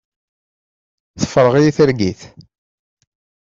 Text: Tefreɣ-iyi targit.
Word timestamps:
Tefreɣ-iyi 1.21 1.71
targit. 1.77 2.21